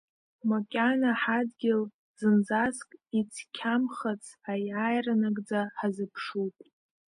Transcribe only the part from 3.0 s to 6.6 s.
ицқьамхац, Аиааира нагӡа ҳазыԥшуп…